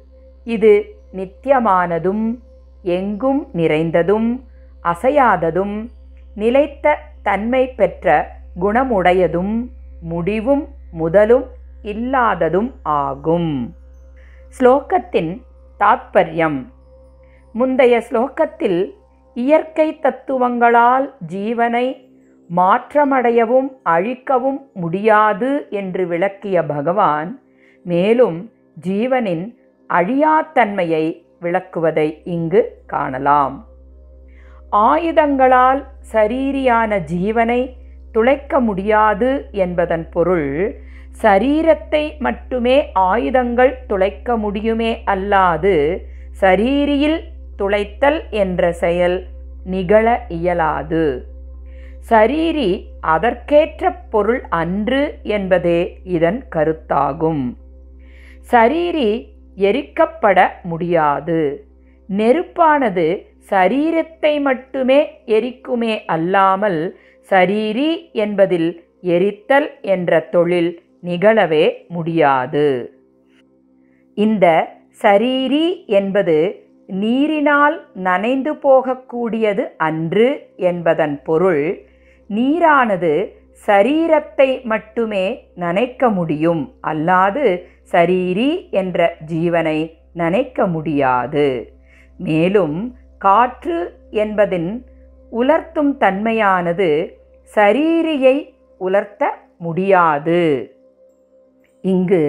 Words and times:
இது 0.45 0.85
நித்தியமானதும் 1.13 2.39
எங்கும் 2.83 3.49
நிறைந்ததும் 3.55 4.41
அசையாததும் 4.83 5.89
நிலைத்த 6.35 6.99
தன்மை 7.23 7.69
பெற்ற 7.69 8.37
குணமுடையதும் 8.61 9.69
முடிவும் 10.01 10.69
முதலும் 10.93 11.45
இல்லாததும் 11.83 12.75
ஆகும். 12.83 13.75
ஸ்லோகத்தின் 14.59 15.43
தாத்பரியம். 15.81 16.67
முந்தைய 17.53 18.03
ஸ்லோகத்தில் 18.11 18.91
இயற்கை 19.35 19.99
தத்துவங்களால் 19.99 21.15
ஜீவனை 21.33 22.06
மாற்றமடையவும் 22.51 23.69
அழிக்கவும் 23.83 24.71
முடியாது 24.73 25.67
என்று 25.71 26.07
விளக்கிய 26.07 26.63
பகவான் 26.63 27.43
மேலும் 27.83 28.51
ஜீவனின் 28.81 29.59
அழியாத்தன்மையை 29.91 31.05
விளக்குவதை 31.41 32.21
இங்கு 32.25 32.83
காணலாம். 32.87 33.67
ஆயுதங்களால் 34.73 35.85
சரீரியான 36.13 36.99
ஜீவனை 37.13 37.75
துளைக்க 38.13 38.61
முடியாது 38.61 39.49
என்பதன் 39.51 40.09
பொருள் 40.11 40.81
சரீரத்தை 41.23 42.19
மட்டுமே 42.19 42.91
ஆயுதங்கள் 42.93 43.75
துளைக்க 43.87 44.37
முடியுமே 44.37 45.03
அல்லாது 45.07 46.03
சரீரியில் 46.41 47.21
துளைத்தல் 47.57 48.31
என்ற 48.31 48.73
செயல் 48.73 49.27
நிகழ 49.65 50.27
இயலாது. 50.29 51.35
சரீரி 52.11 52.71
அதற்கேற்ற 53.15 53.91
பொருள் 54.13 54.43
அன்று 54.61 55.01
என்பதே 55.37 55.81
இதன் 56.17 56.41
கருத்தாகும். 56.55 57.45
சரீரி 58.53 59.09
எரிக்கப்பட 59.69 60.39
முடியாது. 60.71 61.41
நெருப்பானது 62.09 63.07
சரீரத்தை 63.53 64.33
மட்டுமே 64.49 65.01
எரிக்குமே 65.37 65.95
அல்லாமல் 66.15 66.81
சரீரி 67.29 67.91
என்பதில் 68.25 68.71
எரித்தல் 69.15 69.69
என்ற 69.95 70.21
தொழில் 70.35 70.71
நிகழவே 71.09 71.65
முடியாது. 71.97 72.67
இந்த 74.17 74.47
சரீரி 75.03 75.67
என்பது 75.99 76.37
நீரினால் 77.03 77.77
நனைந்து 78.07 78.53
போகக்கூடியது 78.65 79.65
அன்று 79.89 80.29
என்பதன் 80.71 81.17
பொருள் 81.29 81.65
நீரானது 82.29 83.33
சரீரத்தை 83.67 84.65
மட்டுமே 84.65 85.51
நனைக்க 85.57 86.09
முடியும். 86.09 86.75
அல்லாது 86.83 87.63
சரீரி 87.93 88.71
என்ற 88.71 89.17
ஜீவனை 89.33 89.93
நனைக்க 90.15 90.67
முடியாது. 90.67 91.73
மேலும் 92.19 92.97
காற்று 93.19 93.93
என்பதின் 94.11 94.87
உலர்த்தும் 95.33 95.97
தன்மையானது 96.01 97.13
சரீரியை 97.55 98.55
உலர்த்த 98.79 99.39
முடியாது. 99.59 100.71
இங்கு 101.81 102.25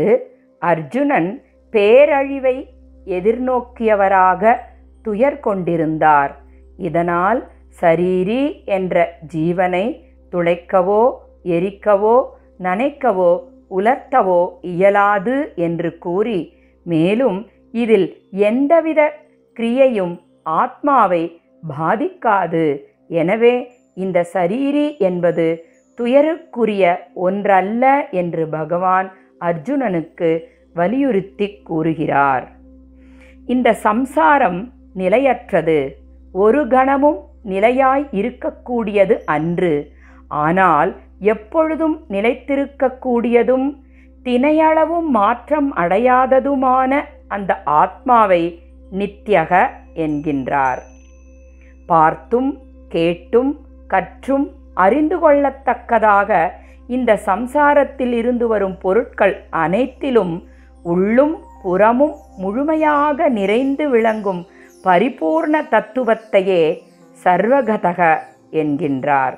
அர்ஜுனன் 0.59 1.43
பேரழிவை 1.71 2.65
எதிர்நோக்கியவராக 3.05 4.55
துயர் 5.01 5.39
கொண்டிருந்தார். 5.39 6.35
இதனால் 6.77 7.51
சரீரி 7.81 8.41
என்ற 8.77 8.95
ஜீவனை 9.33 9.85
துளைக்கவோ 10.33 11.03
எரிக்கவோ 11.55 12.17
நனைக்கவோ 12.59 13.31
உலர்த்தவோ 13.77 14.41
இயலாது 14.73 15.37
என்று 15.55 15.89
கூறி 15.97 16.39
மேலும் 16.85 17.39
இதில் 17.73 18.07
எந்தவித 18.49 19.01
கிரியையும் 19.57 20.15
ஆத்மாவை 20.59 21.23
பாதிக்காது. 21.77 22.65
எனவே 23.21 23.55
இந்த 23.93 24.17
சரீரி 24.33 24.87
என்பது 24.97 25.47
துயருக்குரிய 25.97 26.83
ஒன்றல்ல 27.13 27.83
என்று 28.11 28.43
பகவான் 28.47 29.07
அர்ஜுனனுக்கு 29.39 30.29
வலியுறுத்தி 30.73 31.47
கூறுகிறார். 31.69 32.45
இந்த 33.45 33.69
சம்சாரம் 33.87 34.59
நிலையற்றது. 34.93 35.79
ஒரு 36.33 36.61
கணமும் 36.67 37.19
நிலையாய் 37.51 38.05
இருக்கக்கூடியது 38.19 39.15
அன்று. 39.35 39.73
ஆனால் 40.41 40.91
எப்பொழுதும் 41.33 41.97
நிலைத்திருக்கக்கூடியதும் 42.09 43.67
தினையளவும் 44.25 45.09
மாற்றம் 45.17 45.69
அடையாததுமான 45.75 46.91
அந்த 47.35 47.51
ஆத்மாவை 47.81 48.43
நித்யக 48.91 49.51
என்கின்றார். 50.05 50.81
பார்த்தும் 51.91 52.49
கேட்டும் 52.89 53.51
கற்றும் 53.93 54.45
அறிந்து 54.83 55.17
கொள்ளத்தக்கதாக 55.23 56.31
இந்த 56.95 57.11
சம்சாரத்தில் 57.25 58.13
இருந்து 58.13 58.45
வரும் 58.47 58.75
பொருட்கள் 58.83 59.35
அனைத்திலும் 59.63 60.35
உள்ளும் 60.85 61.35
புறமும் 61.63 62.15
முழுமையாக 62.37 63.29
நிறைந்து 63.37 63.85
விளங்கும் 63.93 64.41
பரிபூர்ண 64.83 65.55
தத்துவத்தையே 65.73 66.61
சர்வகதக 67.23 68.19
என்கின்றார். 68.51 69.37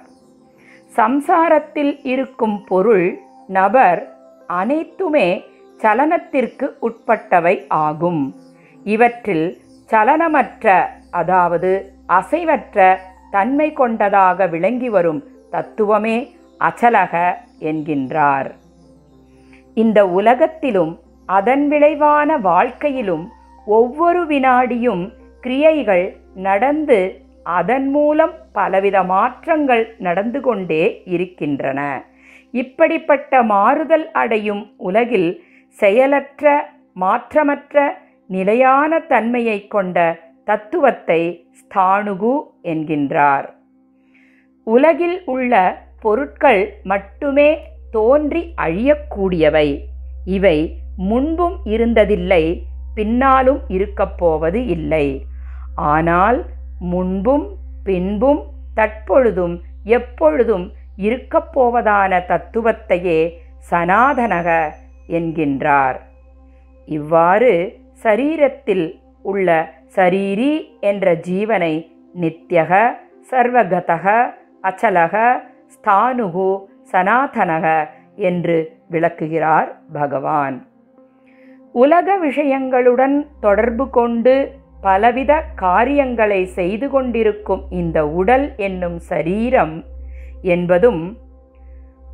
சம்சாரத்தில் 0.95 1.99
இருக்கும் 2.03 2.63
பொருள் 2.63 3.19
நபர் 3.47 4.13
அனைத்துமே 4.47 5.43
சலனத்திற்கு 5.77 6.77
உட்பட்டவை 6.81 7.65
ஆகும். 7.67 8.35
இவற்றில் 8.83 9.57
சலனமற்ற 9.89 10.81
அதாவது 11.11 11.93
அசைவற்ற 12.07 12.97
தன்மை 13.31 13.73
கொண்டதாக 13.73 14.47
விளங்கி 14.47 14.89
வரும் 14.89 15.23
தத்துவமே 15.49 16.35
அச்சலக 16.59 17.33
என்கின்றார். 17.59 18.51
இந்த 19.73 20.07
உலகத்திலும் 20.07 20.99
அதன் 21.25 21.67
விளைவான 21.67 22.37
வாழ்க்கையிலும் 22.37 23.31
ஒவ்வொரு 23.65 24.25
வினாடியும் 24.25 25.13
கிரியைகள் 25.41 26.17
நடந்து 26.33 27.27
அதன் 27.57 27.87
மூலம் 27.95 28.33
பலவித 28.57 28.97
மாற்றங்கள் 29.11 29.83
நடந்து 29.97 30.39
கொண்டே 30.47 30.83
இருக்கின்றன. 31.15 31.79
இப்படிப்பட்ட 32.53 33.41
மாறுதல் 33.53 34.05
அடையும் 34.21 34.63
உலகில் 34.89 35.29
செயலற்ற 35.79 36.53
மாற்றமற்ற 36.99 37.75
நிலையான 38.27 38.99
தன்மையை 39.11 39.59
கொண்ட 39.67 39.97
தத்துவத்தை 40.47 41.21
ஸ்தானுகு 41.59 42.33
என்கின்றார். 42.71 43.47
உலகில் 44.67 45.17
உள்ள 45.33 45.53
பொருட்கள் 46.03 46.61
மட்டுமே 46.83 47.49
தோன்றி 47.91 48.41
அழியக்கூடியவை. 48.65 49.67
இவை 50.35 50.57
முன்பும் 51.09 51.57
இருந்ததில்லை 51.75 52.43
பின்னாலும் 52.95 53.61
இருக்கப் 53.75 54.17
போவது 54.21 54.61
இல்லை. 54.75 55.05
ஆனால் 55.91 56.39
முன்பும் 56.79 57.55
பின்பும் 57.83 58.43
தற்பொழுதும் 58.75 59.61
எப்பொழுதும் 59.83 60.71
இருக்கப் 60.95 61.59
போவதான 61.59 62.21
தத்துவத்தையே 62.27 63.31
சனாதனக 63.71 64.69
என்கின்றார். 65.07 65.95
இவ்வாறு 66.85 67.79
சரீரத்தில் 68.03 68.99
உள்ள 69.21 69.71
சரீரி 69.95 70.79
என்ற 70.79 71.15
ஜீவனை 71.15 71.91
நித்யக 72.21 72.89
சர்வகதக 73.31 74.33
அச்சலக 74.63 75.41
ஸ்தானுகு 75.75 76.59
சனாதனக 76.91 77.87
என்று 78.15 78.77
விளக்குகிறார் 78.89 79.77
பகவான். 79.93 80.67
உலக 81.71 82.17
விஷயங்களுடன் 82.17 83.27
தொடர்பு 83.39 83.89
கொண்டு 83.89 84.58
பலவித 84.81 85.31
காரியங்களை 85.55 86.41
செய்து 86.45 86.89
கொண்டிருக்கும் 86.89 87.63
இந்த 87.69 87.97
உடல் 88.07 88.45
என்னும் 88.57 88.99
சரீரம் 89.11 89.75
என்பதும் 90.41 91.01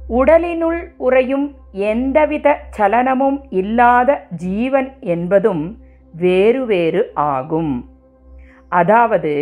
உடலினுள் 0.09 0.81
உறையும் 0.97 1.45
எந்தவித 1.71 2.47
சலனமும் 2.77 3.37
இல்லாத 3.49 4.27
ஜீவன் 4.29 4.89
என்பதும் 4.99 5.63
வேறு 6.13 6.65
வேறு 6.65 7.01
ஆகும். 7.13 7.73
அதாவது 8.71 9.33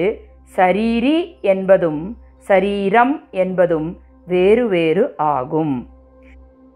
சரீரி 0.57 1.17
என்பதும் 1.41 2.01
சரீரம் 2.49 3.13
என்பதும் 3.31 3.89
வேறு 4.27 4.67
வேறு 4.67 5.03
ஆகும். 5.17 5.75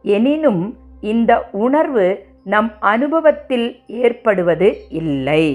எனினும் 0.02 0.64
இந்த 1.02 1.32
உணர்வு 1.52 2.08
நம் 2.44 2.70
அனுபவத்தில் 2.80 3.68
ஏற்படுவது 3.88 4.70
இல்லை. 4.90 5.46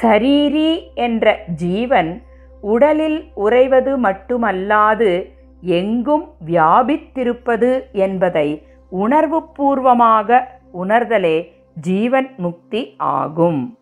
சரீரி 0.00 0.94
என்ற 0.94 1.44
ஜீவன் 1.54 2.22
உடலில் 2.60 3.30
உறைவது 3.34 3.98
மட்டுமல்லாது 3.98 5.30
எங்கும் 5.60 6.28
வியாபித்திருப்பது 6.46 7.90
என்பதை 7.92 8.62
உணர்வுபூர்வமாக 8.92 10.40
உணர்தலே 10.82 11.48
ஜீவன் 11.74 12.30
முக்தி 12.36 12.94
ஆகும். 12.96 13.76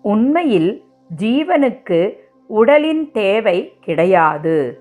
உண்மையில் 0.00 0.82
ஜீவனுக்கு 1.16 2.18
உடலின் 2.46 3.10
தேவை 3.10 3.72
கிடையாது. 3.80 4.78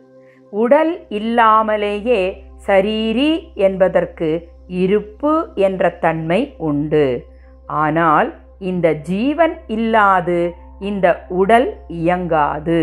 உடல் 0.49 1.05
இல்லாமலேயே 1.09 2.43
சரீரி 2.67 3.53
என்பதற்கு 3.53 4.47
இருப்பு 4.67 5.47
என்ற 5.55 5.89
தன்மை 5.89 6.53
உண்டு. 6.57 7.25
ஆனால் 7.65 8.41
இந்த 8.71 8.87
ஜீவன் 9.09 9.55
இல்லாது 9.67 10.37
இந்த 10.79 11.07
உடல் 11.41 11.67
இயங்காது. 11.99 12.81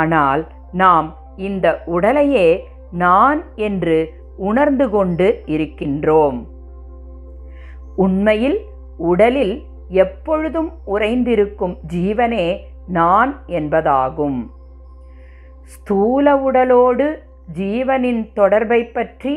ஆனால் 0.00 0.42
நாம் 0.72 1.08
இந்த 1.48 1.66
உடலையே 1.86 2.48
நான் 3.04 3.40
என்று 3.66 3.98
உணர்ந்து 4.48 4.86
கொண்டு 4.90 5.26
இருக்கின்றோம். 5.46 6.38
உண்மையில் 7.96 8.58
உடலில் 9.10 9.54
எப்பொழுதும் 10.02 10.70
உறைந்திருக்கும் 10.86 11.74
ஜீவனே 11.94 12.46
நான் 12.98 13.32
என்பதாகும். 13.58 14.40
ஸ்தூல 15.74 16.34
உடலோடு 16.46 17.06
ஜீவனின் 17.58 18.22
தொடர்பை 18.34 18.80
பற்றி 18.96 19.34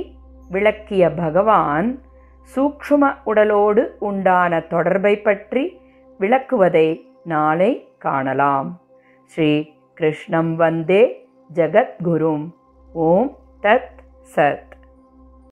விளக்கிய 0.50 1.04
பகவான் 1.22 1.88
சூக்ஷ்ம 2.56 3.16
உடலோடு 3.26 3.84
உண்டான 4.00 4.60
தொடர்பை 4.60 5.22
பற்றி 5.22 5.80
விளக்குவதை 6.20 6.88
நாளை 7.24 7.72
காணலாம். 7.98 8.82
ஸ்ரீ 9.26 9.52
கிருஷ்ணம் 9.94 10.56
வந்தே 10.56 11.28
ஜகத்குரும். 11.54 12.46
ஓம் 12.94 13.38
தத் 13.62 13.98
சத். 14.36 14.75